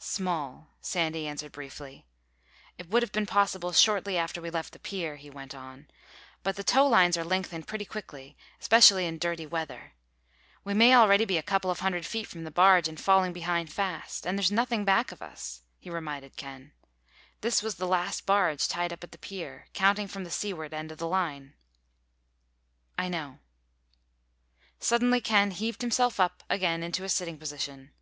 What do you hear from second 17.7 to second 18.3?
the last